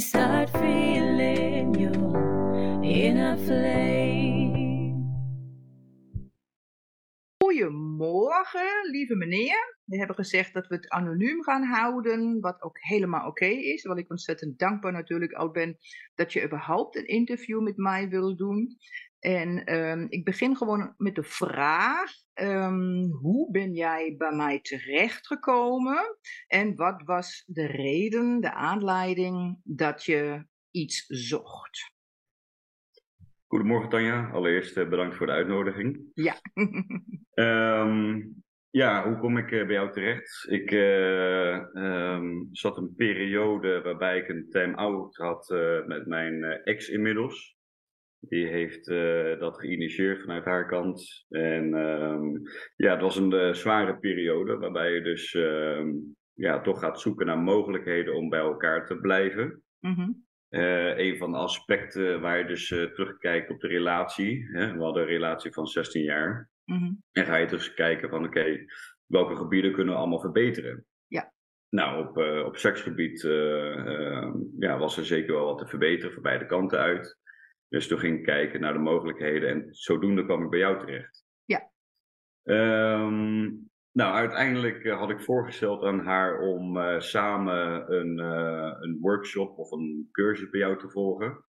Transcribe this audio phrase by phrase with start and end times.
[0.00, 4.26] start feeling your inner flame.
[7.38, 9.76] Goedemorgen, lieve meneer.
[9.84, 13.84] We hebben gezegd dat we het anoniem gaan houden, wat ook helemaal oké is.
[13.84, 15.76] Wat ik ontzettend dankbaar natuurlijk al ben
[16.14, 18.76] dat je überhaupt een interview met mij wil doen.
[19.26, 26.18] En ehm, ik begin gewoon met de vraag: ehm, hoe ben jij bij mij terechtgekomen?
[26.46, 31.92] En wat was de reden, de aanleiding dat je iets zocht?
[33.46, 36.10] Goedemorgen Tanja, allereerst eh, bedankt voor de uitnodiging.
[36.14, 36.34] Ja.
[37.30, 38.22] Ehm,
[38.70, 40.46] ja, hoe kom ik eh, bij jou terecht?
[40.48, 45.48] Ik eh, zat een periode waarbij ik een time-out had
[45.86, 47.55] met mijn ex inmiddels.
[48.20, 51.24] Die heeft eh, dat geïnitieerd vanuit haar kant.
[51.28, 52.24] En ehm,
[52.76, 55.92] ja, het was een eh, zware periode waarbij je dus ehm,
[56.32, 59.62] ja, toch gaat zoeken naar mogelijkheden om bij elkaar te blijven.
[59.80, 60.10] Mhm.
[60.48, 64.48] Eh, een van de aspecten waar je dus terugkijkt op de relatie.
[64.52, 64.72] Hè?
[64.72, 66.50] We hadden een relatie van 16 jaar.
[66.64, 66.92] Mhm.
[67.12, 68.64] En ga je dus kijken van oké,
[69.06, 70.84] welke gebieden kunnen we allemaal verbeteren?
[71.06, 71.32] Ja.
[71.68, 72.16] Nou, op,
[72.46, 76.78] op seksgebied eh, eh, ja, was er zeker wel wat te verbeteren voor beide kanten
[76.78, 77.18] uit.
[77.68, 81.24] Dus toen ging ik kijken naar de mogelijkheden en zodoende kwam ik bij jou terecht.
[81.44, 81.70] Ja.
[82.42, 83.44] Ehm,
[83.92, 89.58] nou, uiteindelijk eh, had ik voorgesteld aan haar om eh, samen een, eh, een workshop
[89.58, 91.44] of een cursus bij jou te volgen.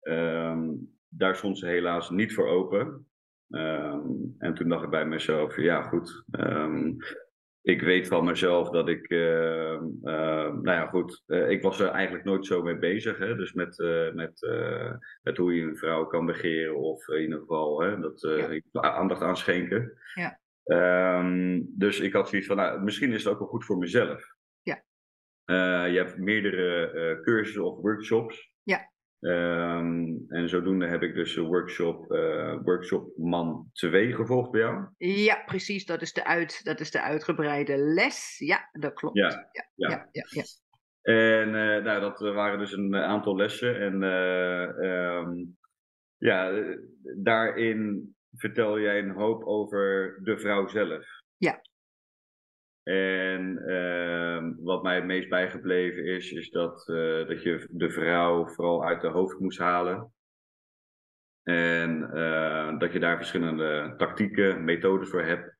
[0.00, 0.70] Ehm,
[1.08, 3.06] daar stond ze helaas niet voor open.
[3.50, 6.24] Ehm, en toen dacht ik bij mezelf, ja goed,
[7.64, 11.88] ik weet van mezelf dat ik, ehm, ehm, nou ja goed, eh, ik was er
[11.88, 13.18] eigenlijk nooit zo mee bezig.
[13.18, 13.36] Hè?
[13.36, 14.92] Dus met, eh, met, eh,
[15.22, 18.80] met hoe je een vrouw kan begeren of in ieder geval hè, dat, Ja.
[18.80, 19.92] aandacht aan schenken.
[20.14, 20.40] Ja.
[20.64, 24.34] Ehm, dus ik had zoiets van, nou, misschien is het ook wel goed voor mezelf.
[24.62, 24.82] Ja.
[25.84, 28.52] Je hebt meerdere cursussen of workshops.
[28.62, 28.92] Ja.
[29.24, 34.86] Ehm, en zodoende heb ik dus een workshop, eh, workshop Man 2 gevolgd bij jou.
[34.96, 35.86] Ja, precies.
[35.86, 38.38] Dat is, de uit, dat is de uitgebreide les.
[38.38, 39.16] Ja, dat klopt.
[39.16, 39.88] Ja, ja, ja.
[39.88, 40.42] ja, ja, ja.
[41.02, 43.80] En eh, nou, dat eh, waren dus een aantal lessen.
[43.80, 45.44] En eh, ehm,
[46.16, 46.64] ja,
[47.22, 51.06] daarin vertel jij een hoop over de vrouw zelf.
[51.36, 51.60] Ja.
[52.84, 58.46] En ehm, wat mij het meest bijgebleven is, is dat, eh, dat je de vrouw
[58.46, 60.12] vooral uit de hoofd moest halen.
[61.42, 65.56] En eh, dat je daar verschillende tactieken, methodes voor hebt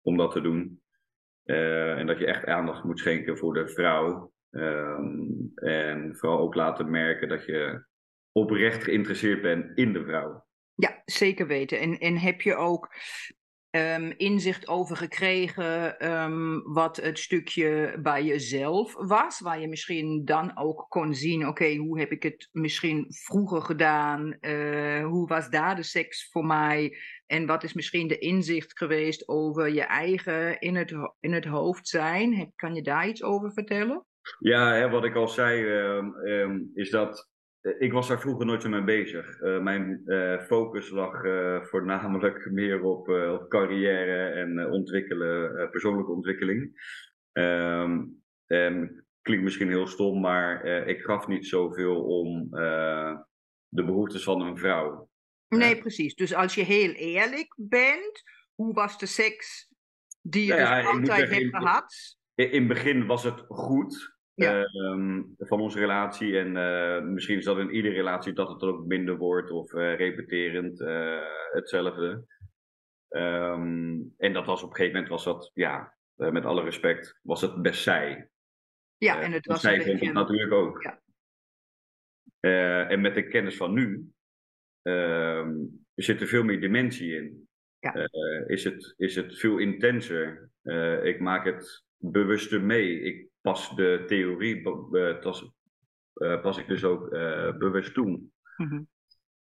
[0.00, 0.82] om dat te doen.
[1.42, 4.32] Eh, en dat je echt aandacht moet schenken voor de vrouw.
[4.50, 5.20] Ehm,
[5.54, 7.84] en vooral ook laten merken dat je
[8.32, 10.46] oprecht geïnteresseerd bent in de vrouw.
[10.74, 11.80] Ja, zeker weten.
[11.80, 12.94] En, en heb je ook
[13.72, 19.40] ehm, inzicht over gekregen ehm, wat het stukje bij jezelf was?
[19.40, 24.32] Waar je misschien dan ook kon zien, oké, hoe heb ik het misschien vroeger gedaan?
[24.40, 26.96] Eh, hoe was daar de seks voor mij?
[27.26, 31.88] En wat is misschien de inzicht geweest over je eigen in het, in het hoofd
[31.88, 32.52] zijn?
[32.56, 34.06] Kan je daar iets over vertellen?
[34.38, 37.31] Ja, hè, wat ik al zei, ehm, is dat
[37.62, 39.40] ik was daar vroeger nooit zo mee bezig.
[39.40, 45.58] Eh, mijn eh, focus lag eh, voornamelijk meer op, eh, op carrière en eh, ontwikkelen,
[45.58, 46.70] eh, persoonlijke ontwikkeling.
[47.32, 48.04] Ehm,
[49.22, 53.16] klinkt misschien heel stom, maar eh, ik gaf niet zoveel om eh,
[53.68, 55.10] de behoeftes van een vrouw.
[55.48, 56.14] Nee, precies.
[56.14, 58.22] Dus als je heel eerlijk bent,
[58.54, 59.68] hoe was de seks
[60.20, 62.16] die je Nou ja, dus altijd hebt gehad?
[62.34, 64.64] In het begin was het goed Ja.
[64.64, 66.38] ehm, van onze relatie.
[66.38, 69.72] En eh, misschien is dat in iedere relatie dat het er ook minder wordt of
[69.72, 71.20] eh, repeterend eh,
[71.52, 72.24] hetzelfde.
[73.08, 77.40] Ehm, en dat was op een gegeven moment was dat, ja, met alle respect, was
[77.40, 78.28] het best zij.
[78.96, 80.82] Ja, en het was zij vond het natuurlijk ook.
[80.82, 81.00] Ja.
[82.88, 84.10] En met de kennis van nu
[84.82, 85.54] ehm,
[85.94, 87.48] zit er veel meer dimensie in.
[87.78, 88.08] Ja.
[88.46, 90.50] Is, het, is het veel intenser.
[91.02, 93.00] Ik maak het bewuster mee.
[93.00, 95.18] Ik pas de theorie, be-
[96.14, 98.20] eh, pas ik dus ook eh, bewust toe.
[98.56, 98.82] Mhm.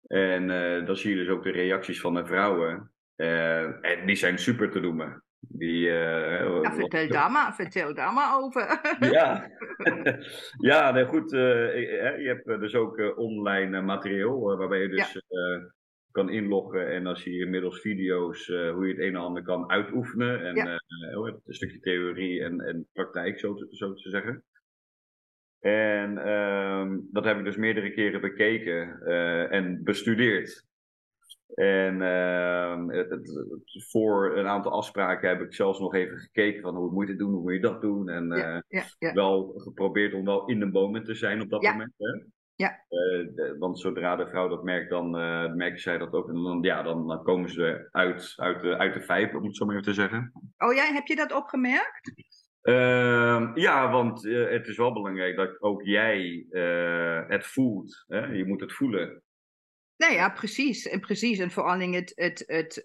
[0.07, 2.92] En eh, dan zie je dus ook de reacties van de vrouwen.
[3.16, 5.24] En die zijn super te noemen.
[5.40, 8.81] Die, uh, ja, vertel, daar maar, vertel daar maar over.
[9.12, 9.50] ja,
[10.69, 11.34] ja nee, goed.
[11.34, 11.42] Uh,
[12.22, 15.22] je hebt dus ook online materieel waarbij je dus
[16.13, 19.69] kan inloggen en dan zie je inmiddels video's hoe je het een en ander kan
[19.69, 20.45] uitoefenen.
[20.45, 20.81] En ja.
[21.15, 24.44] een stukje theorie en, en praktijk, zo te, zo te zeggen.
[25.60, 29.01] En ehm, dat heb ik dus meerdere keren bekeken
[29.50, 30.65] en bestudeerd.
[31.54, 33.19] En uh, het,
[33.92, 37.19] voor een aantal afspraken heb ik zelfs nog even gekeken van hoe moet je het
[37.19, 38.09] doen, hoe moet je dat doen.
[38.09, 38.83] En uh,
[39.13, 41.94] wel geprobeerd om wel in de moment te zijn op dat moment.
[41.98, 42.24] Hè?
[42.55, 42.85] Ja.
[42.89, 46.27] Uh, want zodra de vrouw dat merkt, dan uh, merken zij dat ook.
[46.27, 49.55] En dan, ja, dan, dan komen ze uit, uit, de, uit de vijf, om het
[49.55, 50.31] zo maar even te zeggen.
[50.57, 52.13] Oh ja, heb je dat opgemerkt?
[52.63, 56.45] Uh, ja, want uh, het is wel belangrijk dat ook jij
[57.27, 58.03] het voelt.
[58.07, 58.25] Hè?
[58.25, 59.23] Je moet het voelen.
[59.97, 60.88] Nou ja, precies.
[60.88, 61.39] En precies.
[61.39, 62.81] En vooral het, het, het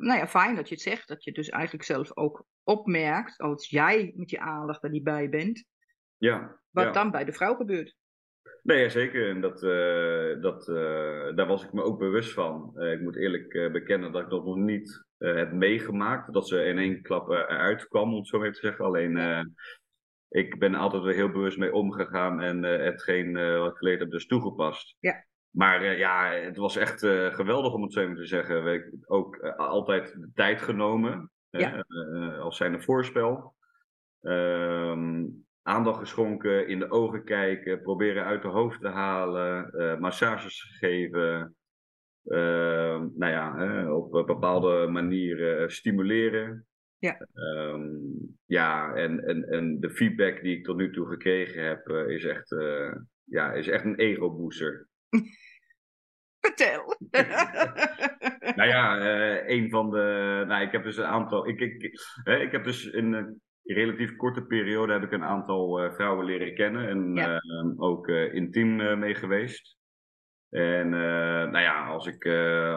[0.00, 1.08] nou ja, fijn dat je het zegt.
[1.08, 5.28] Dat je dus eigenlijk zelf ook opmerkt, als jij met je aandacht er niet bij
[5.28, 5.64] bent,
[6.16, 7.96] ja, wat dan bij de vrouw gebeurt.
[8.66, 9.28] Nee, ja, zeker.
[9.28, 10.64] En dat, uh, dat,
[11.36, 12.80] daar was ik me ook bewust van.
[12.80, 16.32] ik moet eerlijk bekennen dat ik dat nog niet heb meegemaakt.
[16.32, 18.84] Dat ze in één klap eruit kwam, om het zo even te zeggen.
[18.84, 19.54] Alleen
[20.28, 24.26] ik ben altijd weer heel bewust mee omgegaan en hetgeen wat ik geleerd heb dus
[24.26, 24.96] toegepast.
[24.98, 25.24] Ja.
[25.50, 27.00] Maar ja, het was echt
[27.34, 28.64] geweldig om het zo te zeggen.
[28.64, 31.30] We hebben ook altijd de tijd genomen.
[31.50, 31.84] Ja.
[32.40, 33.54] als zijn een voorspel.
[34.22, 35.24] Ehm,
[35.66, 39.70] aandacht geschonken, in de ogen kijken, proberen uit de hoofd te halen,
[40.00, 41.56] massages geven.
[42.24, 46.66] Ehm, nou ja, op bepaalde manieren stimuleren.
[46.98, 47.26] Ja.
[47.34, 52.24] Um, ja, en, en, en de feedback die ik tot nu toe gekregen heb, is,
[52.24, 52.56] echt,
[53.24, 54.88] ja, is echt een ego-booster.
[56.46, 56.96] Vertel.
[58.56, 60.44] nou ja, uh, een van de.
[60.46, 61.48] Nou, ik heb dus een aantal.
[61.48, 61.82] Ik, ik,
[62.24, 66.54] ik heb dus in een relatief korte periode heb ik een aantal uh, vrouwen leren
[66.54, 67.42] kennen en ja.
[67.42, 69.76] uh, ook intiem mee geweest.
[70.48, 72.26] En nou ja, als ik,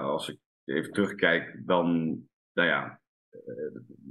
[0.01, 2.17] als ik even terugkijk, dan.
[2.53, 3.01] Nou ja,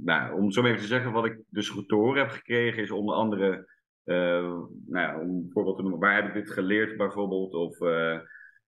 [0.03, 3.15] nou, om zo even te zeggen, wat ik dus te horen heb gekregen, is onder
[3.15, 3.67] andere.
[4.03, 7.53] nou ja, om een voorbeeld te noemen, waar heb ik dit geleerd bijvoorbeeld?
[7.53, 7.77] Of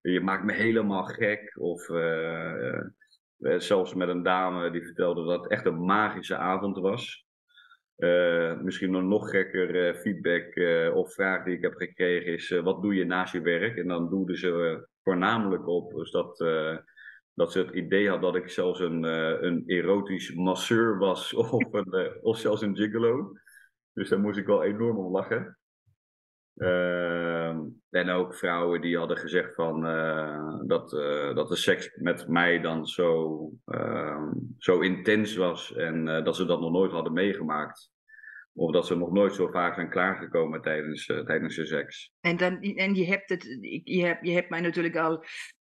[0.01, 1.55] je maakt me helemaal gek.
[1.59, 7.25] Of uh, zelfs met een dame die vertelde dat het echt een magische avond was.
[8.01, 10.55] Uh, misschien een nog gekker feedback
[10.95, 13.77] of vraag die ik heb gekregen is: wat doe je naast je werk?
[13.77, 16.37] En dan doelden ze voornamelijk op dus dat,
[17.33, 19.03] dat ze het idee had dat ik zelfs een,
[19.45, 23.31] een erotisch masseur was of, een, of zelfs een gigolo.
[23.93, 25.57] Dus daar moest ik wel enorm om lachen.
[26.55, 27.40] Uh,
[27.89, 32.61] en ook vrouwen die hadden gezegd van, uh, dat, uh, dat de seks met mij
[32.61, 37.91] dan zo, ehm, zo intens was en eh, dat ze dat nog nooit hadden meegemaakt.
[38.53, 42.13] Of dat ze nog nooit zo vaak zijn klaargekomen tijdens, tijdens de seks.
[42.19, 45.23] En, dan, en je, hebt het, je, hebt, je hebt mij natuurlijk al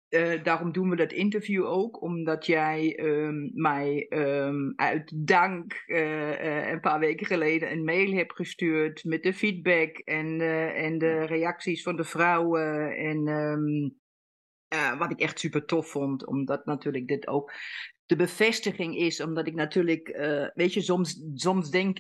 [0.10, 6.30] uh, daarom doen we dat interview ook, omdat jij um, mij um, uit dank uh,
[6.30, 10.42] uh, een paar weken geleden een mail hebt gestuurd met de feedback en,
[10.76, 12.98] en de reacties van de vrouwen.
[12.98, 13.96] En um,
[14.98, 17.54] wat ik echt super tof vond, omdat natuurlijk dit ook
[18.06, 20.08] de bevestiging is, omdat ik natuurlijk,
[20.54, 21.98] weet je, soms, soms denk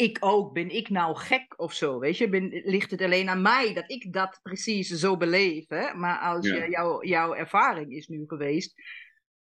[0.00, 2.28] ik ook, ben ik nou gek of zo, weet je?
[2.28, 5.94] Ben, ligt het alleen aan mij dat ik dat precies zo beleef, hè?
[5.94, 8.82] Maar als je, jou, jouw ervaring is nu geweest,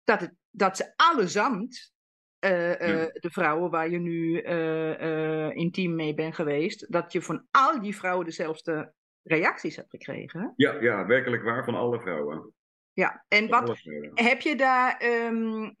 [0.04, 1.92] dat, het, dat ze allesamt,
[2.40, 7.46] uh, uh, de vrouwen waar je nu uh, intiem mee bent geweest, dat je van
[7.50, 10.52] al die vrouwen dezelfde reacties hebt gekregen.
[10.56, 12.54] Ja, ja, werkelijk waar, van alle vrouwen.
[12.96, 13.82] Ja, en wat
[14.14, 15.74] heb je daar, um,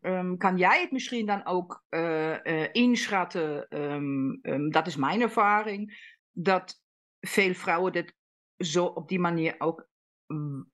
[0.00, 6.14] um, kan jij het misschien dan ook uh, uh, inschatten, um, dat is mijn ervaring,
[6.32, 6.82] dat
[7.20, 8.14] veel vrouwen dit
[8.56, 9.88] zo op die manier ook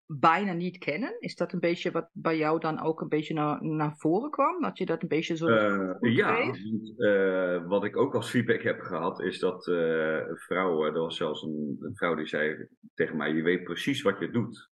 [0.06, 1.20] bijna niet kennen?
[1.20, 4.62] Is dat een beetje wat bij jou dan ook een beetje naar, naar voren kwam?
[4.62, 5.48] Dat je dat een beetje zo.
[5.48, 6.54] Uh, ja,
[6.96, 11.42] uh, wat ik ook als feedback heb gehad, is dat uh, vrouwen, er was zelfs
[11.42, 14.72] een, een, vrouw die zei tegen mij: Je weet precies wat je doet.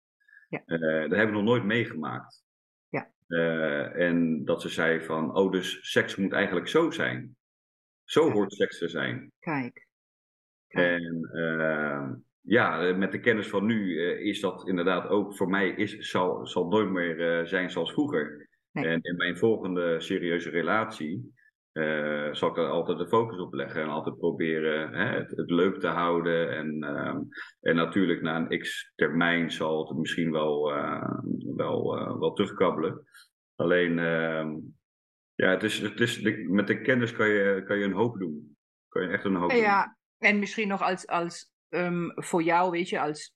[0.49, 0.63] Ja.
[0.67, 2.45] Uh, dat heb ik nog nooit meegemaakt.
[2.89, 3.11] Ja.
[3.29, 7.37] Uh, en dat ze zei van, oh, dus seks moet eigenlijk zo zijn.
[8.05, 9.33] Zo hoort seks te zijn.
[9.39, 9.87] Kijk.
[10.67, 11.01] Kijk.
[11.01, 12.11] En uh,
[12.41, 16.69] ja, met de kennis van nu is dat inderdaad ook voor mij, is, zal, zal
[16.69, 18.49] nooit meer zijn zoals vroeger.
[18.73, 18.87] Nee.
[18.87, 21.35] En in mijn volgende serieuze relatie
[21.77, 25.51] uh, zal ik daar altijd de focus op leggen en altijd proberen hè, het, het,
[25.51, 26.57] leuk te houden.
[26.57, 27.15] En, uh,
[27.61, 31.09] en natuurlijk na een x termijn zal het misschien wel, uh,
[31.57, 33.07] wel, wel terugkabbelen.
[33.55, 34.55] Alleen, ehm,
[35.35, 38.57] Ja, het is, het is, met de kennis kan je, kan je een hoop doen.
[38.89, 39.59] Kan je echt een hoop doen.
[39.59, 43.33] Ja, en misschien nog als, als um, voor jou, weet je, als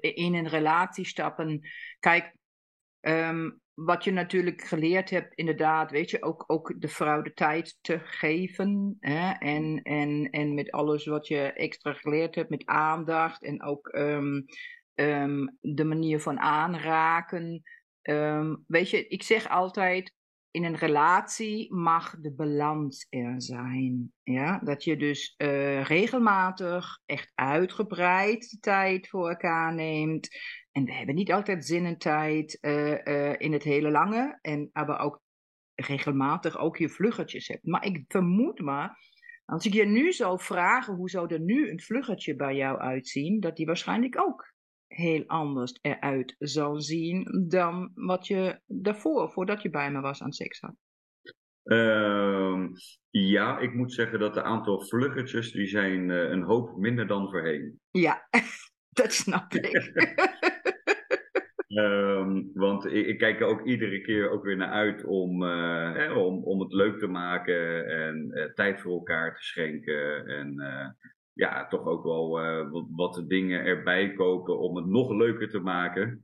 [0.00, 1.60] in een relatie stappen.
[1.98, 2.34] Kijk,
[3.00, 7.78] um, wat je natuurlijk geleerd hebt, inderdaad, weet je, ook, ook de vrouw de tijd
[7.80, 8.96] te geven.
[9.00, 9.30] Hè?
[9.30, 14.44] En, en, en met alles wat je extra geleerd hebt, met aandacht en ook um,
[14.94, 17.62] um, de manier van aanraken.
[18.02, 20.14] Um, weet je, ik zeg altijd,
[20.50, 24.12] in een relatie mag de balans er zijn.
[24.22, 24.60] Ja?
[24.64, 30.28] Dat je dus uh, regelmatig, echt uitgebreid tijd voor elkaar neemt.
[30.76, 34.38] En we hebben niet altijd zin en tijd uh, uh, in het hele lange.
[34.40, 35.22] En, maar ook
[35.74, 37.66] regelmatig ook je vluggertjes hebt.
[37.66, 38.98] Maar ik vermoed maar,
[39.44, 43.40] als ik je nu zou vragen hoe zou er nu een vluggertje bij jou uitzien,
[43.40, 44.52] dat die waarschijnlijk ook
[44.86, 50.32] heel anders eruit zal zien dan wat je daarvoor, voordat je bij me was aan
[50.32, 50.74] seks had?
[51.64, 52.68] Uh,
[53.10, 57.30] ja, ik moet zeggen dat de aantal vluggertjes, die zijn uh, een hoop minder dan
[57.30, 57.80] voorheen.
[57.90, 58.28] Ja,
[59.00, 59.72] dat snap ik.
[61.78, 66.44] um, want ik, kijk er ook iedere keer ook weer naar uit om, uh, om,
[66.44, 70.26] om het leuk te maken en uh, tijd voor elkaar te schenken.
[70.26, 70.54] En
[71.32, 72.28] ja, toch ook wel
[72.70, 76.22] wat, wat, dingen erbij kopen om het nog leuker te maken.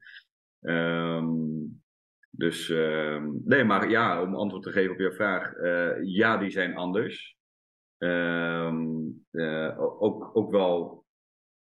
[0.61, 1.83] Um,
[2.31, 5.53] dus uh, nee, maar ja, om antwoord te geven op je vraag,
[6.03, 7.37] ja, die zijn anders.
[9.99, 11.05] Ook, ook wel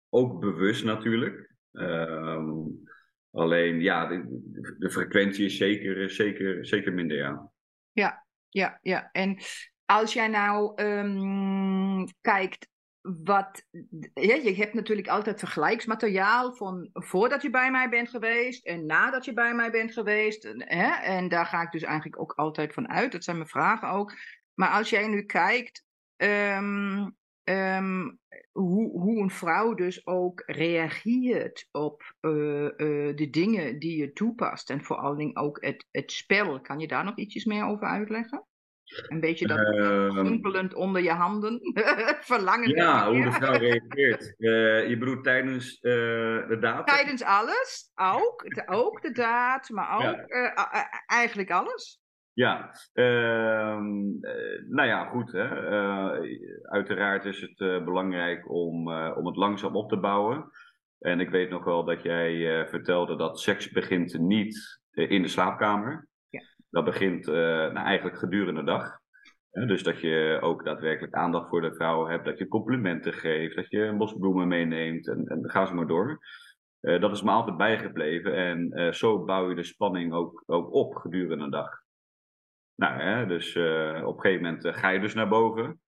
[0.10, 1.56] ook bewust natuurlijk.
[1.72, 2.86] Um,
[3.32, 7.52] alleen ja, de, de, frequentie is zeker, zeker, zeker minder, ja.
[7.92, 9.10] Ja, ja, ja.
[9.12, 9.38] En
[9.86, 12.68] als jij nou um, kijkt
[13.02, 13.66] wat,
[14.14, 19.34] je hebt natuurlijk altijd vergelijksmateriaal van voordat je bij mij bent geweest en nadat je
[19.34, 20.54] bij mij bent geweest.
[20.58, 20.92] Hè?
[20.92, 23.12] En daar ga ik dus eigenlijk ook altijd van uit.
[23.12, 24.14] Dat zijn mijn vragen ook.
[24.54, 25.84] Maar als jij nu kijkt
[26.18, 27.17] um,
[27.50, 28.20] um,
[28.52, 34.70] hoe, hoe een vrouw dus ook reageert op uh, uh, de dingen die je toepast
[34.70, 38.46] en vooral ook het, het spel, kan je daar nog ietsjes meer over uitleggen?
[39.08, 41.60] Een beetje dat uh, onder je handen.
[42.20, 42.70] Verlangen.
[42.70, 44.34] Ja, hoe de vrouw reageert.
[44.38, 45.92] Uh, je bedoelt tijdens uh,
[46.48, 46.88] de daad?
[46.88, 47.92] Tijdens alles.
[47.96, 48.44] Ook.
[48.44, 50.26] De, ook de daad, maar ook ja.
[50.26, 52.02] Eh, eigenlijk alles.
[52.38, 54.20] Ja, ehm,
[54.70, 55.32] nou ja, goed.
[55.32, 55.48] Hè.
[56.62, 60.50] uiteraard is het belangrijk om, om het langzaam op te bouwen.
[61.00, 66.08] En ik weet nog wel dat jij vertelde dat seks begint niet in de slaapkamer.
[66.70, 69.00] Dat begint nou, eigenlijk gedurende de dag.
[69.52, 73.70] dus dat je ook daadwerkelijk aandacht voor de vrouw hebt, dat je complimenten geeft, dat
[73.70, 76.20] je een bos bloemen meeneemt en, en ga ze maar door.
[76.80, 81.44] Dat is me altijd bijgebleven en zo bouw je de spanning ook, ook op gedurende
[81.44, 81.86] de dag.
[82.78, 83.56] Nou, hè, dus
[84.04, 85.82] op een gegeven moment ga je dus naar boven.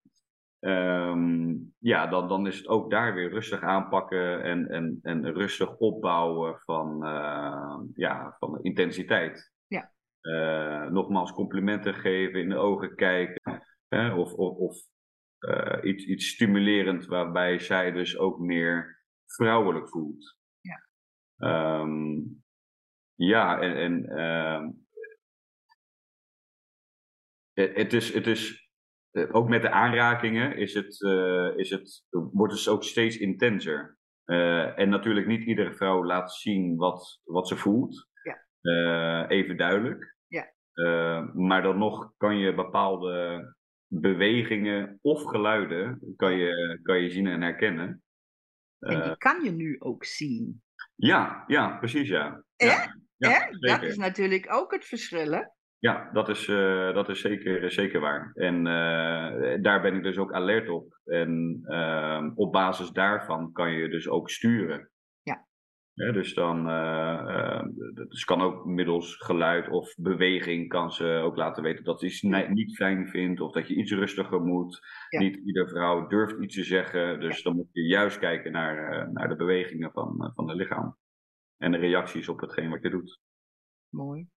[0.60, 5.78] Um, ja, dan, dan is het ook daar weer rustig aanpakken en, en, en rustig
[5.78, 6.98] opbouwen van,
[7.94, 9.58] ja, van intensiteit.
[10.22, 13.62] Uh, nogmaals complimenten geven, in de ogen kijken.
[13.88, 14.78] Hè, of of, of
[15.84, 20.38] iets, iets stimulerend waarbij zij dus ook meer vrouwelijk voelt.
[20.62, 20.88] Ja,
[21.82, 22.44] um,
[23.16, 24.68] ja en, en uh,
[27.64, 28.70] het, is, het is
[29.12, 31.02] eh, ook met de aanrakingen is het,
[31.56, 33.98] is het, wordt het ook steeds intenser.
[34.76, 38.08] en natuurlijk niet iedere vrouw laat zien wat, wat ze voelt.
[38.62, 40.16] Uh, even duidelijk.
[40.28, 40.52] Ja.
[41.34, 43.46] Maar dan nog kan je bepaalde
[43.88, 48.04] bewegingen of geluiden kan je, kan je zien en herkennen.
[48.80, 50.64] En die kan je nu ook zien.
[50.96, 52.44] Ja, ja, precies ja.
[52.56, 55.42] Ja, ja, dat is natuurlijk ook het verschil hè?
[55.80, 56.46] Ja, dat is,
[56.94, 58.32] dat is zeker, zeker waar.
[58.34, 58.64] En
[59.62, 61.00] daar ben ik dus ook alert op.
[61.06, 64.90] En ehm, op basis daarvan kan je dus ook sturen.
[66.00, 67.64] Ja, dus dan uh,
[68.08, 72.22] dus kan ook middels geluid of beweging kan ze ook laten weten dat ze iets
[72.50, 74.80] niet fijn vindt of dat je iets rustiger moet.
[75.10, 75.20] Ja.
[75.20, 79.28] Niet iedere vrouw durft iets te zeggen, dus dan moet je juist kijken naar, naar
[79.28, 80.98] de bewegingen van, van het lichaam
[81.58, 83.20] en de reacties op hetgeen wat je doet.
[83.90, 84.28] Mooi.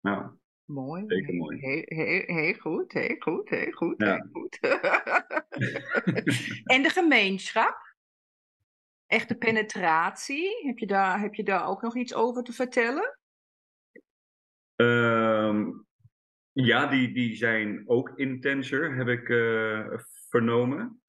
[0.00, 0.30] Nou,
[0.64, 1.04] mooi.
[1.06, 1.58] Zeker mooi.
[1.58, 4.14] Heel, heel, heel goed, heel goed, heel goed, ja.
[4.14, 4.58] heel goed.
[6.74, 7.88] en de gemeenschap?
[9.10, 10.66] echte penetratie.
[10.66, 13.18] Heb je daar, heb je daar ook nog iets over te vertellen?
[14.76, 15.86] Um,
[16.52, 19.86] ja, die, die zijn ook intenser, heb ik uh,
[20.28, 21.02] vernomen.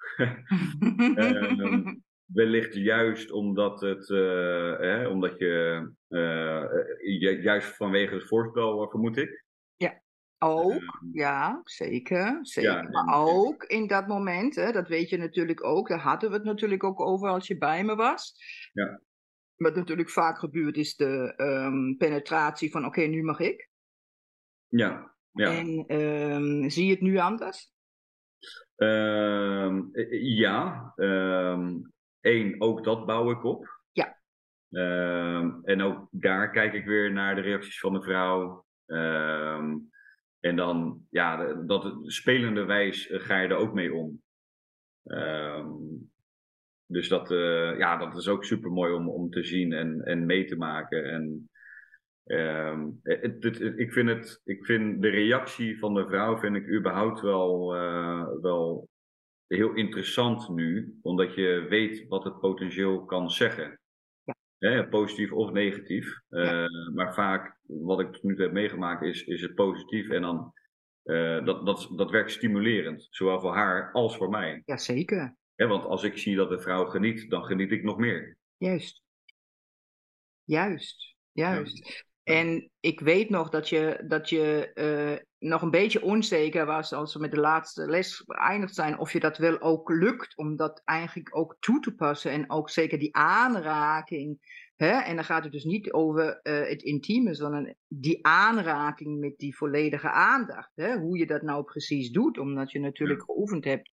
[1.09, 9.17] um, wellicht juist omdat, het, uh, hè, omdat je, uh, juist vanwege het voorspel, vermoed
[9.17, 9.45] ik.
[9.75, 10.01] Ja.
[10.37, 12.39] Ook, Ehm, ja, zeker.
[12.41, 12.71] zeker.
[12.71, 16.35] ja, maar ook in dat moment, hè, dat weet je natuurlijk ook, daar hadden we
[16.35, 18.33] het natuurlijk ook over als je bij me was.
[18.73, 19.01] ja,
[19.55, 23.69] Wat natuurlijk vaak gebeurt is de ehm, penetratie van oké, nu mag ik.
[24.67, 25.57] ja, ja.
[25.57, 27.71] En ehm, zie je het nu anders?
[28.75, 29.71] Eh,
[30.37, 30.93] ja,
[32.21, 33.79] één, ook dat bouw ik op.
[33.91, 34.19] Ja,
[34.71, 38.65] Ehm, en ook daar kijk ik weer naar de reacties van de vrouw.
[38.85, 39.75] Ehm,
[40.39, 44.21] en dan, ja, dat spelende wijs eh, ga je er ook mee om.
[45.03, 45.69] Ehm,
[46.85, 50.25] dus dat, eh, ja, dat is ook super mooi om, om te zien en, en
[50.25, 51.03] mee te maken.
[51.11, 51.49] En,
[52.23, 56.55] ehm, het, het- het- ik, vind het, ik vind de reactie van de vrouw vind
[56.55, 57.67] ik überhaupt wel,
[58.41, 58.89] wel
[59.57, 63.79] heel interessant nu, omdat je weet wat het potentieel kan zeggen.
[64.57, 66.19] Hè, positief of negatief.
[66.27, 70.09] ja, Eh, maar vaak, wat ik tot nu toe heb meegemaakt, is, is het positief.
[70.09, 70.53] En dan,
[71.03, 74.61] eh, dat, dat, dat werkt stimulerend, zowel voor haar als voor mij.
[74.65, 75.35] ja, zeker.
[75.55, 78.37] Hè, want als ik zie dat de vrouw geniet, dan geniet ik nog meer.
[78.57, 79.01] Juist,
[80.43, 81.87] juist, Ja, juist.
[82.23, 82.33] ja.
[82.33, 87.13] En ik weet nog dat je, dat je eh, nog een beetje onzeker was als
[87.13, 90.81] we met de laatste les geëindigd zijn, of je dat wel ook lukt om dat
[90.85, 92.31] eigenlijk ook toe te passen.
[92.31, 94.39] En ook zeker die aanraking.
[94.75, 94.91] Hè?
[94.91, 99.55] En dan gaat het dus niet over eh, het intieme, sondern die aanraking met die
[99.55, 100.71] volledige aandacht.
[100.75, 100.97] Hè?
[100.97, 103.91] Hoe je dat nou precies doet, omdat je natuurlijk Ja, geoefend hebt.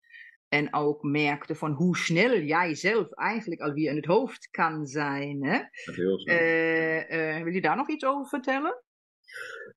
[0.48, 5.44] En ook merkte van hoe snel jij zelf eigenlijk alweer in het hoofd kan zijn.
[5.44, 5.58] Hè?
[5.84, 6.36] dat heel snel.
[6.36, 8.84] Eh, eh, wil je daar nog iets over vertellen?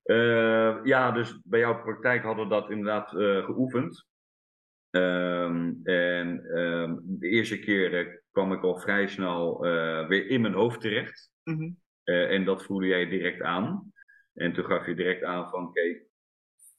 [0.02, 4.08] Eh, ja, dus bij jouw praktijk hadden we dat inderdaad eh, geoefend.
[4.90, 10.40] Ehm, en ehm, de eerste keer eh, kwam ik al vrij snel eh, weer in
[10.40, 11.30] mijn hoofd terecht.
[11.44, 11.70] Mhm.
[12.04, 13.92] En dat voelde jij direct aan.
[14.34, 16.00] En toen gaf je direct aan van, oké,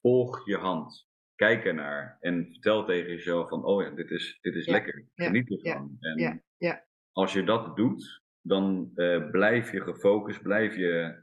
[0.02, 1.10] volg je hand.
[1.36, 2.18] Kijk ernaar.
[2.20, 5.06] En vertel tegen jezelf van, oh ja, dit is, dit is Ja, lekker.
[5.14, 5.98] ja, Geniet ervan.
[6.00, 8.92] En ja, ja, als je dat doet, dan
[9.32, 11.22] blijf je gefocust, blijf je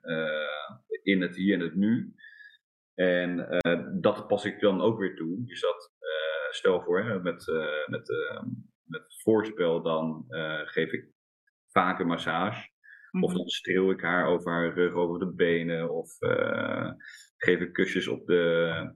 [1.03, 2.15] in het hier en het nu.
[2.95, 5.45] En eh, dat pas ik dan ook weer toe.
[5.45, 5.93] Dus dat,
[6.49, 8.43] eh, stel voor, hè, met, eh, met, eh,
[8.85, 10.25] met het voorspel dan
[10.65, 11.09] geef ik
[11.73, 12.69] vaak een massage.
[13.21, 15.91] Of mhm, dan streel ik haar over haar rug, over de benen.
[15.91, 16.17] Of
[17.37, 18.93] geef ik kusjes op de,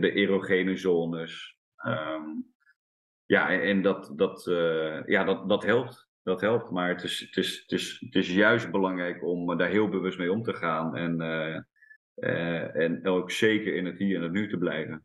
[0.00, 1.56] de erogene zones.
[1.76, 2.28] Ehm,
[3.26, 4.44] ja, en dat, dat,
[5.06, 6.08] ja, dat, dat helpt.
[6.22, 6.70] Dat helpt.
[6.70, 10.18] Maar het is, het, is, het, is, het is juist belangrijk om daar heel bewust
[10.18, 10.96] mee om te gaan.
[10.96, 11.56] En, eh,
[12.14, 15.04] eh, en ook zeker in het hier en het nu te blijven.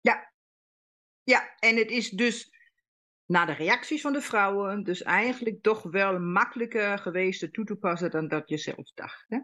[0.00, 0.32] ja,
[1.22, 2.50] ja, en het is dus
[3.26, 8.10] naar de reacties van de vrouwen, dus eigenlijk toch wel makkelijker geweest toe te passen
[8.10, 9.26] dan dat je zelf dacht.
[9.28, 9.38] Hè?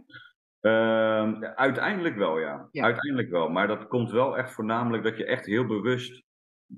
[0.60, 2.68] Ehm, uiteindelijk wel, ja.
[2.70, 3.48] Ja, Uiteindelijk wel.
[3.48, 6.24] Maar dat komt wel echt voornamelijk dat je echt heel bewust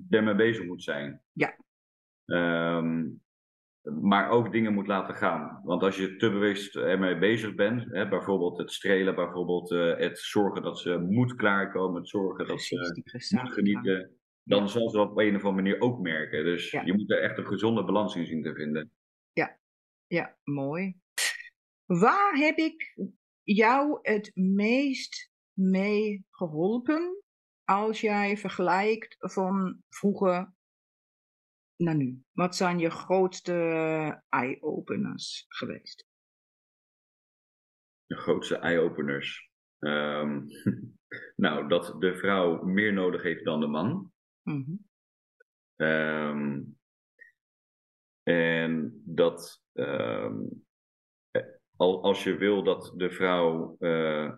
[0.09, 1.21] ermee bezig moet zijn.
[1.31, 1.57] ja,
[2.25, 3.05] Ehm,
[4.01, 5.61] maar ook dingen moet laten gaan.
[5.63, 10.19] Want als je te bewust ermee bezig bent, hè, bijvoorbeeld het strelen, bijvoorbeeld eh, het
[10.19, 14.97] zorgen dat ze moet klaarkomen, het zorgen dat ze moet genieten, dan Ja, zal ze
[14.97, 16.43] dat op een of andere manier ook merken.
[16.43, 18.91] Dus ja, je moet er echt een gezonde balans in zien te vinden.
[19.33, 19.59] ja,
[20.07, 20.95] ja, mooi.
[21.85, 22.95] Waar heb ik
[23.43, 27.23] jou het meest mee geholpen
[27.63, 30.53] als jij vergelijkt van vroeger
[31.79, 32.23] naar nu?
[32.31, 33.53] Wat zijn je grootste
[34.29, 36.07] eye-openers geweest?
[38.05, 39.49] De grootste eye-openers.
[39.79, 40.41] Ehm,
[41.45, 44.11] nou, dat de vrouw meer nodig heeft dan de man.
[44.41, 44.75] Mhm.
[45.75, 46.61] Ehm,
[48.23, 49.63] en dat
[51.79, 54.31] al, als je wil dat de vrouw eh,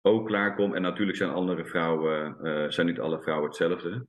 [0.00, 4.06] ook klaarkomt, en natuurlijk zijn andere vrouwen, eh, zijn niet alle vrouwen hetzelfde.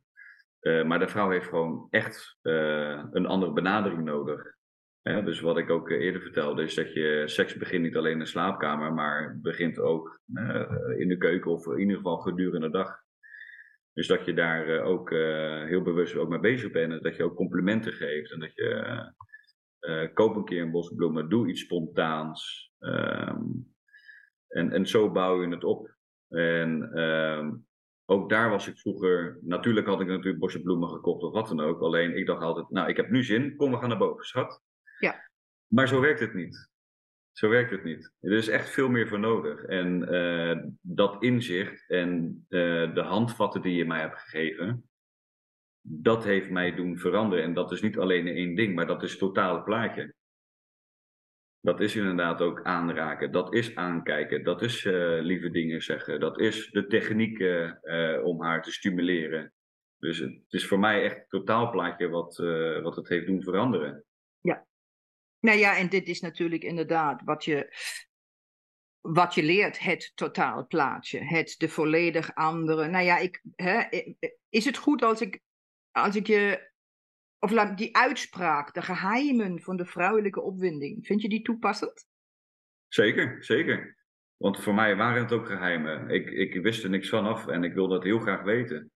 [0.63, 4.52] Eh, maar de vrouw heeft gewoon echt eh, een andere benadering nodig.
[5.02, 8.19] Dus wat ik ook eh, eerder vertelde, is dat je seks begint niet alleen in
[8.19, 10.19] de slaapkamer, maar begint ook
[10.97, 13.02] in de keuken of in ieder geval gedurende de dag.
[13.93, 15.10] Dus dat je daar ook
[15.67, 16.91] heel bewust ook mee bezig bent.
[16.91, 18.32] En dat je ook complimenten geeft.
[18.32, 22.71] En dat je koop een keer een bos bloemen, doe iets spontaans.
[22.80, 23.41] Ehm,
[24.47, 25.95] en, en zo bouw je het op.
[26.30, 27.52] En ehm,
[28.05, 29.39] ook daar was ik vroeger.
[29.41, 31.81] Natuurlijk had ik natuurlijk bosje bloemen gekocht of wat dan ook.
[31.81, 34.61] Alleen ik dacht altijd, nou ik heb nu zin, kom we gaan naar boven, schat.
[34.99, 35.29] Ja,
[35.67, 36.71] Maar zo werkt het niet.
[37.31, 38.13] Zo werkt het niet.
[38.19, 39.63] Er is echt veel meer voor nodig.
[39.63, 44.89] En eh, dat inzicht en eh, de handvatten die je mij hebt gegeven,
[45.81, 47.43] dat heeft mij doen veranderen.
[47.43, 50.13] En dat is niet alleen één ding, maar dat is het totale plaatje.
[51.63, 56.39] Dat is inderdaad ook aanraken, dat is aankijken, dat is uh, lieve dingen zeggen, dat
[56.39, 59.54] is de technieken uh, om haar te stimuleren.
[59.97, 62.38] Dus het is voor mij echt het totaalplaatje wat,
[62.84, 64.06] wat het heeft doen veranderen.
[64.41, 64.65] Ja.
[65.39, 67.76] Nou ja, en dit is natuurlijk inderdaad wat je,
[69.02, 71.19] wat je leert, het totaalplaatje.
[71.19, 72.88] Het de volledig andere.
[72.88, 73.84] Nou ja, ik, hè,
[74.49, 75.39] is het goed als ik,
[75.91, 76.71] als ik je
[77.43, 82.08] of die uitspraak, de geheimen van de vrouwelijke opwinding, vind je die toepassend?
[82.88, 83.97] Zeker, zeker.
[84.38, 86.10] Want voor mij waren het ook geheimen.
[86.10, 88.91] Ik, ik wist er niks van af en ik wilde dat heel graag weten.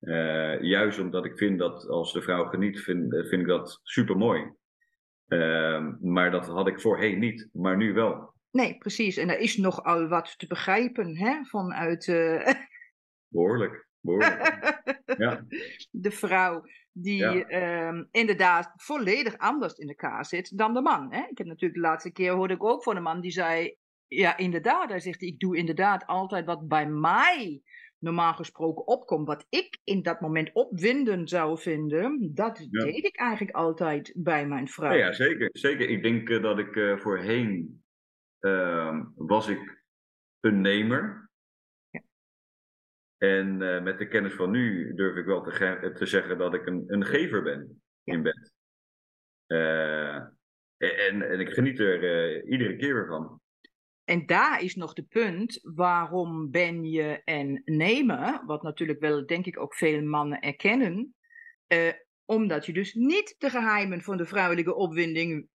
[0.00, 4.16] Uh, juist omdat ik vind dat als de vrouw geniet, vind, vind ik dat super
[4.16, 4.52] mooi.
[5.28, 8.34] Uh, maar dat had ik voorheen niet, maar nu wel.
[8.50, 9.16] Nee, precies.
[9.16, 12.06] En er is nogal wat te begrijpen hè, vanuit.
[12.06, 12.48] Uh...
[13.28, 14.82] Behoorlijk, behoorlijk.
[15.24, 15.44] ja.
[15.90, 16.64] De vrouw
[16.98, 17.88] die ja.
[17.88, 21.12] um, inderdaad volledig anders in elkaar zit dan de man.
[21.12, 21.20] Hè?
[21.30, 24.36] Ik heb natuurlijk de laatste keer hoorde ik ook van een man die zei, ja
[24.36, 27.62] inderdaad, hij zegt ik doe inderdaad altijd wat bij mij
[27.98, 33.56] normaal gesproken opkomt, wat ik in dat moment opwindend zou vinden, dat deed ik eigenlijk
[33.56, 34.92] altijd bij mijn vrouw.
[34.92, 35.88] Ja, ja zeker, zeker.
[35.88, 37.82] Ik denk uh, dat ik uh, voorheen
[38.40, 39.84] uh, was ik
[40.40, 41.25] een nemer.
[43.26, 46.66] En uh, met de kennis van nu durf ik wel te, te zeggen dat ik
[46.66, 48.52] een, een gever ben in bed.
[49.46, 50.14] Uh,
[50.76, 53.40] en, en ik geniet er uh, iedere keer weer van.
[54.04, 59.46] En daar is nog de punt, waarom ben je en nemen, wat natuurlijk wel denk
[59.46, 61.14] ik ook veel mannen erkennen,
[62.24, 65.48] omdat je dus niet de geheimen van de vrouwelijke opwinding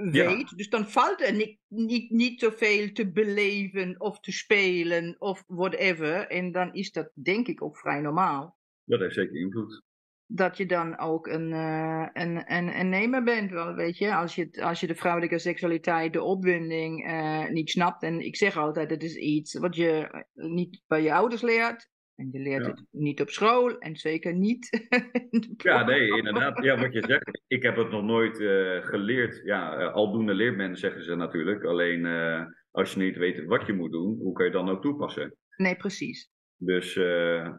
[0.00, 0.56] weet.
[0.56, 6.26] Dus dan valt er niet, niet, niet zoveel te beleven of te spelen of whatever.
[6.26, 8.58] En dan is dat denk ik ook vrij normaal.
[8.84, 9.82] Dat heeft zeker invloed.
[10.26, 14.14] Dat je dan ook een, uh, een, een, een nemer bent, wel, weet je.
[14.14, 18.02] Als je, als je de vrouwelijke seksualiteit, de opwinding uh, niet snapt.
[18.02, 21.88] En ik zeg altijd, het is iets wat je niet bij je ouders leert.
[22.20, 24.88] En je leert het niet op school en zeker niet.
[25.68, 26.62] ja, nee, inderdaad.
[26.62, 27.42] Ja, wat je zegt.
[27.46, 29.40] Ik heb het nog nooit uh, geleerd.
[29.44, 31.64] Ja, uh, aldoende leert men, zeggen ze natuurlijk.
[31.64, 34.82] Alleen uh, als je niet weet wat je moet doen, hoe kan je dan ook
[34.82, 35.36] toepassen?
[35.56, 36.30] Nee, precies.
[36.56, 36.94] Dus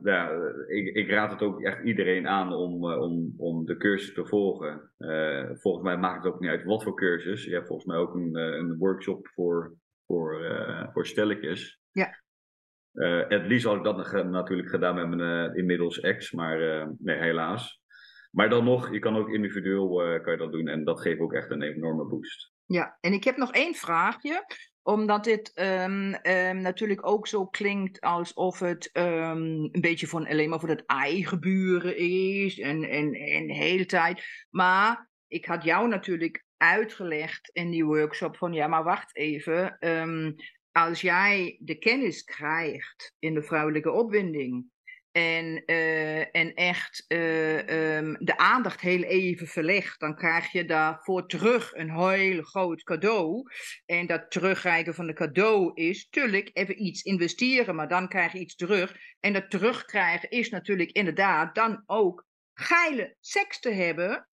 [0.03, 0.31] ja,
[0.67, 4.91] ik, ik, raad het ook echt iedereen aan om, om, om de cursus te volgen.
[5.59, 7.45] volgens mij maakt het ook niet uit wat voor cursus.
[7.45, 10.41] Je hebt volgens mij ook een, een workshop voor, voor,
[10.93, 11.79] voor stelletjes.
[11.91, 12.21] Ja.
[12.93, 17.17] Uh, het liefst had ik dat natuurlijk gedaan met mijn uh, inmiddels ex, maar nee,
[17.17, 17.81] helaas.
[18.31, 21.33] Maar dan nog, je kan ook individueel kan je dat doen en dat geeft ook
[21.33, 22.51] echt een enorme boost.
[22.65, 24.45] Ja, en ik heb nog één vraagje,
[24.83, 30.49] omdat dit um, um, natuurlijk ook zo klinkt alsof het um, een beetje van alleen
[30.49, 34.23] maar voor het eigen buren is en, en, en de hele tijd.
[34.49, 39.77] Maar ik had jou natuurlijk uitgelegd in die workshop van ja, maar wacht even
[40.71, 44.69] als jij de kennis krijgt in de vrouwelijke opwinding
[45.11, 51.27] en, uh, en echt uh, um, de aandacht heel even verlegt, dan krijg je daarvoor
[51.27, 53.43] terug een heel groot cadeau.
[53.85, 58.39] En dat terugkrijgen van de cadeau is natuurlijk even iets investeren, maar dan krijg je
[58.39, 58.95] iets terug.
[59.19, 64.29] En dat terugkrijgen is natuurlijk inderdaad dan ook geile seks te hebben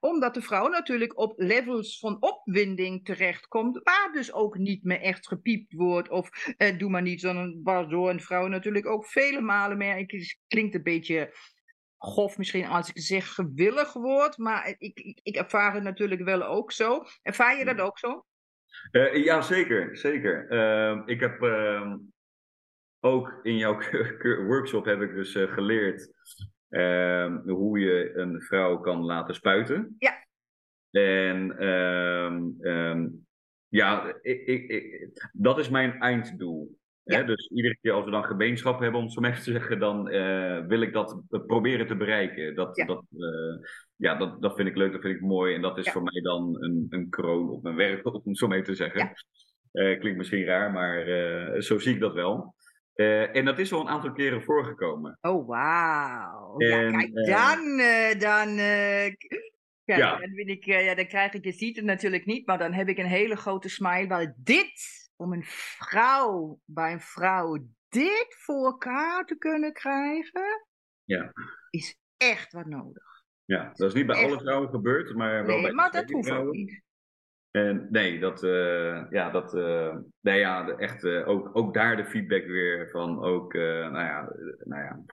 [0.00, 5.28] omdat de vrouw natuurlijk op levels van opwinding terechtkomt, waar dus ook niet meer echt
[5.28, 6.08] gepiept wordt.
[6.08, 9.96] Of eh, doe maar niet, zo'n waardoor een vrouw natuurlijk ook vele malen meer.
[9.96, 11.34] Het klinkt een beetje
[11.98, 16.42] grof misschien als ik zeg gewillig wordt, maar ik, ik, ik ervaar het natuurlijk wel
[16.42, 17.02] ook zo.
[17.22, 18.24] Ervaar je dat ook zo?
[18.92, 19.96] Uh, ja, zeker.
[19.96, 20.52] zeker.
[20.52, 21.96] Uh, ik heb ehm,
[23.00, 23.80] ook in jouw
[24.48, 26.12] workshop heb ik dus uh, geleerd
[26.76, 29.96] Ehm, hoe je een vrouw kan laten spuiten.
[29.98, 30.24] Ja.
[30.90, 33.26] En um,
[33.68, 36.78] ja, ik, ik, ik, dat is mijn einddoel.
[37.02, 37.16] Ja.
[37.16, 37.24] Hè?
[37.24, 40.14] Dus iedere keer als we dan gemeenschap hebben, om zo maar even te zeggen, dan
[40.14, 42.54] uh, wil ik dat proberen te bereiken.
[42.54, 42.84] Dat, ja.
[42.84, 45.54] Dat, uh, ja, dat, dat vind ik leuk, dat vind ik mooi.
[45.54, 45.92] En dat is ja.
[45.92, 49.12] voor mij dan een, een kroon op mijn werk, om zo mee te zeggen.
[49.72, 52.54] Uh, klinkt misschien raar, maar zo zie ik dat wel.
[52.96, 55.18] Uh, en dat is al een aantal keren voorgekomen.
[55.20, 56.54] Oh, wauw.
[56.58, 58.56] Ja, kijk, uh, dan, uh, dan,
[59.84, 60.18] kijk, ja.
[60.18, 62.98] dan, ik, ja, dan krijg ik, je ziet het natuurlijk niet, maar dan heb ik
[62.98, 64.06] een hele grote smile.
[64.06, 65.44] Wel, dit, om een
[65.78, 70.66] vrouw, bij een vrouw, dit voor elkaar te kunnen krijgen,
[71.04, 71.32] ja.
[71.70, 73.24] is echt wat nodig.
[73.44, 74.26] Ja, dat is niet bij echt.
[74.26, 76.84] alle vrouwen gebeurd, maar wel nee, bij maar dat hoeft ook niet.
[77.56, 82.04] En nee, dat, uh, ja, dat, uh, nee, ja, echt, uh, ook, ook daar de
[82.04, 84.32] feedback weer van, ook, nou ja,
[84.64, 85.04] nou ja,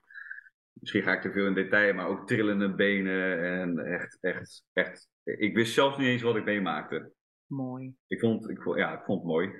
[0.72, 5.08] misschien ga ik te veel in detail, maar ook trillende benen en echt, echt, echt,
[5.24, 7.12] ik wist zelfs niet eens wat ik meemaakte.
[7.46, 7.94] mooi.
[8.06, 9.50] Ik vond, ik, vond- ja, ik vond het mooi.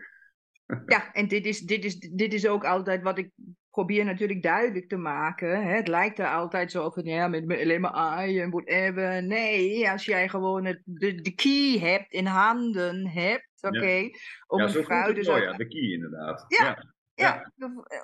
[0.87, 3.31] Ja, en dit is, dit, is, dit is ook altijd wat ik
[3.74, 5.62] probeer natuurlijk duidelijk te maken.
[5.62, 5.74] Hè?
[5.74, 9.22] Het lijkt er altijd zo van, ja, met met alleen maar I en whatever.
[9.22, 14.10] Nee, als jij gewoon het, de, de key hebt, in handen hebt, oké,
[14.46, 16.44] om ja, een zo vrouw dus dus ook ja, de key inderdaad.
[16.48, 16.64] Ja.
[16.64, 16.92] ja.
[17.16, 17.52] Ja,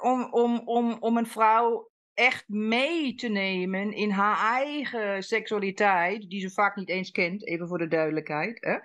[0.01, 6.41] om, om, om, om een vrouw echt mee te nemen in haar eigen seksualiteit, die
[6.41, 8.59] ze vaak niet eens kent, even voor de duidelijkheid.
[8.61, 8.79] Hè?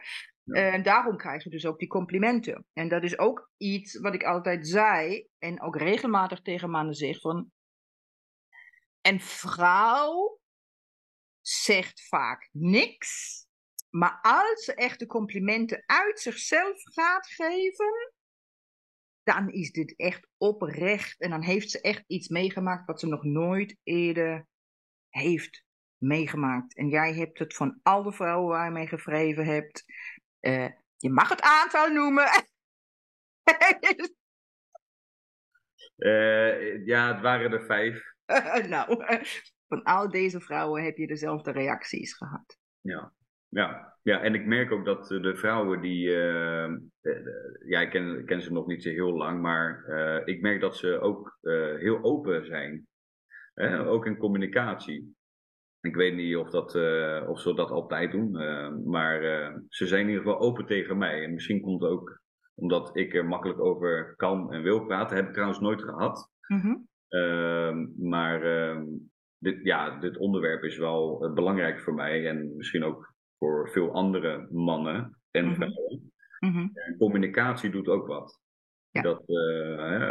[0.45, 2.65] En daarom krijg je dus ook die complimenten.
[2.73, 7.19] En dat is ook iets wat ik altijd zei, en ook regelmatig tegen mannen zeg,
[7.19, 7.51] van
[9.01, 10.39] een vrouw
[11.41, 13.45] zegt vaak niks,
[13.89, 18.13] maar als ze echt de complimenten uit zichzelf gaat geven,
[19.23, 21.21] dan is dit echt oprecht.
[21.21, 24.47] En dan heeft ze echt iets meegemaakt wat ze nog nooit eerder
[25.09, 25.63] heeft
[25.97, 26.75] meegemaakt.
[26.75, 29.85] En jij hebt het van alle vrouwen waar je mee gevreven hebt.
[30.45, 32.25] Eh, je mag het aantal noemen.
[35.95, 38.13] Eh, ja, het waren er vijf.
[38.69, 39.05] nou,
[39.67, 42.57] van al deze vrouwen heb je dezelfde reacties gehad.
[42.81, 43.13] Ja.
[43.47, 43.97] Ja.
[44.01, 46.15] ja, en ik merk ook dat de vrouwen die.
[46.15, 46.73] eh,
[47.65, 49.85] ja, ik ken, ken ze nog niet zo heel lang, maar
[50.25, 51.37] ik merk dat ze ook
[51.79, 52.87] heel open zijn.
[53.53, 55.15] Hè, ook in communicatie.
[55.85, 59.87] Ik weet niet of, dat, eh, of ze dat altijd doen, eh, maar eh, ze
[59.87, 61.23] zijn in ieder geval open tegen mij.
[61.23, 62.21] En misschien komt het ook
[62.55, 65.15] omdat ik er makkelijk over kan en wil praten.
[65.15, 66.29] Heb ik trouwens nooit gehad.
[66.47, 66.75] Mhm.
[67.07, 68.85] Ehm, maar ehm,
[69.37, 74.47] dit, ja, dit onderwerp is wel belangrijk voor mij en misschien ook voor veel andere
[74.51, 75.55] mannen en Mhm.
[75.55, 76.11] vrouwen.
[76.39, 76.67] Mhm.
[76.73, 78.39] En communicatie doet ook wat.
[78.89, 79.01] Ja.
[79.01, 79.23] Dat,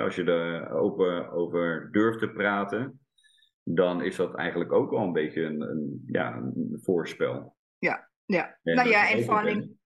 [0.05, 3.01] als je er open over durft te praten,
[3.65, 7.57] dan is dat eigenlijk ook al een beetje een, een, ja, een voorspel.
[7.79, 8.09] Ja,
[8.63, 9.79] En nou ja, en in,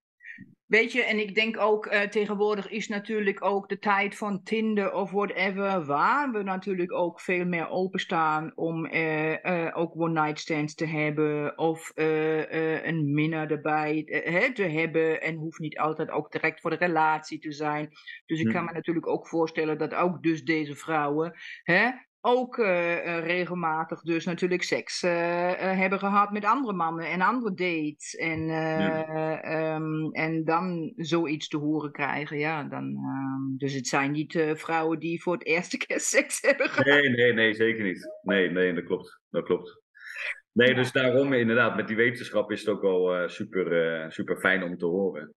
[0.68, 4.92] Weet je, en ik denk ook eh, tegenwoordig is natuurlijk ook de tijd van Tinder
[4.92, 10.74] of whatever, waar we natuurlijk ook veel meer openstaan om eh, eh, ook one-night stands
[10.74, 16.60] te hebben of een minnaar erbij hè, te hebben en hoeft niet altijd ook direct
[16.60, 17.88] voor de relatie te zijn.
[18.26, 18.52] Dus ik Hm.
[18.52, 24.00] kan me natuurlijk ook voorstellen dat ook dus deze vrouwen hè, ook eh, eh, regelmatig
[24.00, 28.14] dus natuurlijk seks eh, hebben gehad met andere mannen en andere dates.
[28.14, 32.84] En, eh, ehm, en dan zoiets te horen krijgen, ja, dan...
[32.84, 36.86] ehm, dus het zijn niet vrouwen die voor het eerste keer seks hebben gehad.
[36.86, 38.10] Nee, nee, nee, zeker niet.
[38.22, 39.20] Nee, nee, dat klopt.
[39.30, 39.82] Dat klopt.
[40.52, 44.76] Nee, dus daarom inderdaad, met die wetenschap is het ook wel super, super fijn om
[44.76, 45.34] te horen.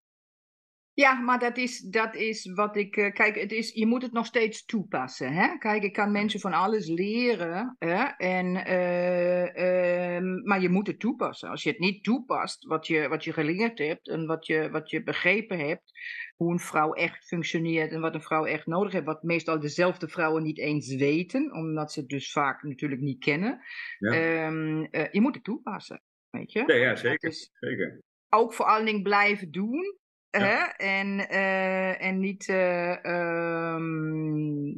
[1.01, 2.95] Ja, maar dat is, dat is wat ik.
[2.97, 5.33] eh, kijk, het is, je moet het nog steeds toepassen.
[5.33, 5.57] Hè?
[5.57, 7.75] Kijk, ik kan mensen van alles leren.
[7.79, 8.03] Hè?
[8.17, 11.49] En, eh, ehm, maar je moet het toepassen.
[11.49, 14.89] Als je het niet toepast, wat je, wat je geleerd hebt en wat je, wat
[14.89, 15.91] je begrepen hebt.
[16.35, 19.05] Hoe een vrouw echt functioneert en wat een vrouw echt nodig heeft.
[19.05, 23.59] Wat meestal dezelfde vrouwen niet eens weten, omdat ze het dus vaak natuurlijk niet kennen.
[23.99, 24.11] Ja.
[24.11, 26.01] Ehm, eh, je moet het toepassen.
[26.29, 26.63] Weet je?
[26.65, 27.29] Ja, ja zeker.
[27.29, 27.99] is- zeker.
[28.33, 29.99] ook voor allen dingen blijven doen.
[30.31, 30.63] Hè?
[30.77, 33.83] En, eh, en niet ehm,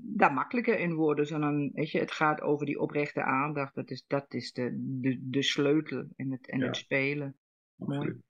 [0.01, 1.27] daar makkelijker in worden.
[1.27, 3.75] Sondern, weet je, het gaat over die oprechte aandacht.
[3.75, 6.65] Dat is, dat is de, de, de sleutel en het, en Ja.
[6.65, 7.37] het spelen.
[7.75, 8.21] Mooi.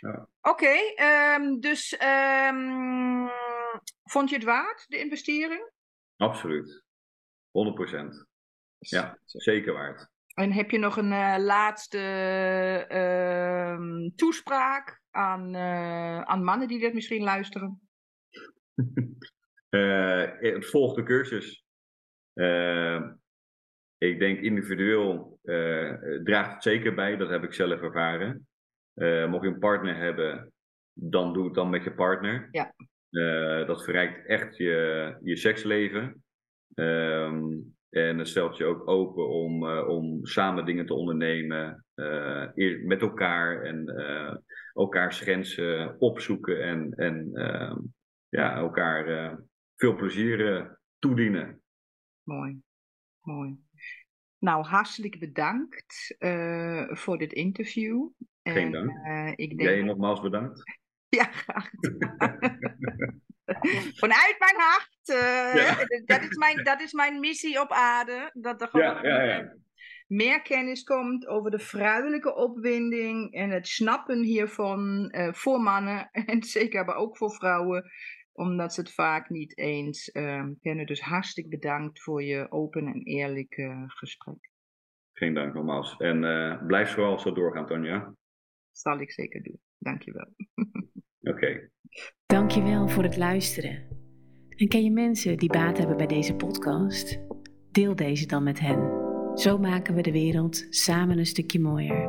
[0.00, 0.28] Ja.
[0.40, 3.26] Oké, ehm, dus ehm,
[4.02, 5.70] vond je het waard, de investering?
[6.16, 6.84] Absoluut.
[7.50, 8.26] 100%.
[8.78, 10.08] Ja, zeker waard.
[10.40, 11.98] En heb je nog een eh, laatste
[12.88, 17.80] ehm, toespraak aan, eh, aan mannen die dit misschien luisteren?
[19.70, 21.64] Eh, volg de cursus.
[22.32, 23.02] Eh,
[23.98, 25.38] ik denk individueel
[26.24, 28.48] draagt het zeker bij, dat heb ik zelf ervaren.
[29.30, 30.52] Mocht je een partner hebben,
[30.92, 32.48] dan doe het dan met je partner.
[32.50, 32.74] Ja.
[33.64, 36.24] Dat verrijkt echt je, je seksleven.
[36.74, 37.46] Ehm,
[37.90, 42.46] en het stelt je ook open om, eh, om samen dingen te ondernemen eh,
[42.82, 44.36] met elkaar en eh,
[44.72, 47.78] elkaars grenzen opzoeken en, en ehm,
[48.28, 49.38] ja, elkaar
[49.76, 51.62] veel plezier toedienen.
[52.22, 52.60] Mooi,
[53.20, 53.58] mooi.
[54.38, 56.16] Nou, hartelijk bedankt
[56.88, 58.08] voor dit interview.
[58.42, 59.38] Geen En, dank.
[59.38, 60.62] ik denk, Jij nogmaals bedankt.
[61.08, 61.70] Ja, graag.
[64.02, 64.98] Vanuit mijn hart.
[65.04, 65.76] eh, Ja.
[66.04, 68.30] dat, is mijn, dat is mijn missie op aarde.
[68.32, 69.54] Dat er gewoon Ja,
[70.06, 76.42] meer kennis komt over de vrouwelijke opwinding en het snappen hiervan eh, voor mannen en
[76.42, 77.90] zeker maar ook voor vrouwen,
[78.32, 80.86] omdat ze het vaak niet eens ehm, kennen.
[80.86, 84.48] Dus hartstikke bedankt voor je open en eerlijk eh, gesprek.
[85.12, 85.96] Geen dank nogmaals.
[85.96, 88.14] En eh, blijf vooral zo doorgaan, Tanja.
[88.72, 89.60] Zal ik zeker doen.
[89.78, 90.34] Dankjewel.
[91.32, 91.70] Oké.
[92.26, 93.78] Dankjewel voor het luisteren.
[94.56, 97.20] En ken je mensen die baat hebben bij deze podcast?
[97.70, 99.08] Deel deze dan met hen.
[99.34, 102.08] Zo maken we de wereld samen een stukje mooier.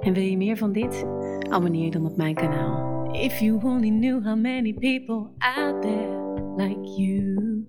[0.00, 1.04] En wil je meer van dit?
[1.48, 3.14] Abonneer dan op mijn kanaal.
[3.14, 6.22] If you only knew how many people out there
[6.56, 7.66] like you.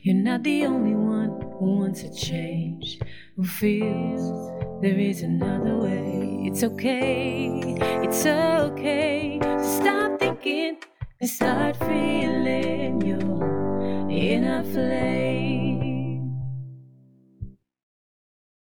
[0.00, 2.98] You're not the only one who wants a change,
[3.34, 6.40] who feels there is another way.
[6.44, 7.60] It's okay,
[8.02, 9.38] it's okay.
[9.60, 10.76] Stop thinking
[11.24, 15.45] start feeling your inner flame.